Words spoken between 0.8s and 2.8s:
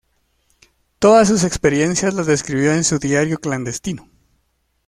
Todas sus experiencias las describió